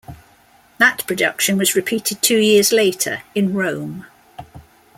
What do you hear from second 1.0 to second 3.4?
production was repeated two years later